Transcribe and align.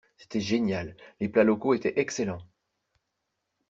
C'était 0.17 0.39
génial, 0.41 0.97
les 1.19 1.29
plats 1.29 1.43
locaux 1.43 1.75
étaient 1.75 1.99
excellents. 1.99 2.41